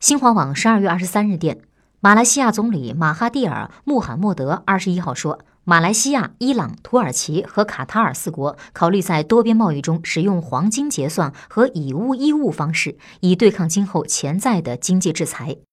[0.00, 1.60] 新华网十二月二十三日电
[2.00, 15.58] 马来西亚总理马哈蒂尔穆罕默德二十一号说马来西亚伊朗土耳其和卡塔尔四国考虑在多边贸易中使用黄金结算和以物易物方式以对抗今后潜在的经济制裁。